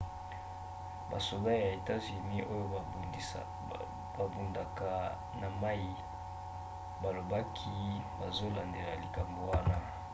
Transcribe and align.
basoda 1.11 1.49
ya 1.63 1.67
etats-unis 1.77 2.47
oyo 2.53 2.65
babundaka 4.17 4.89
na 5.41 5.47
mai 5.61 5.85
balobaki 7.03 7.75
bazolandela 8.19 8.93
likambo 9.05 9.39
wana 9.51 9.75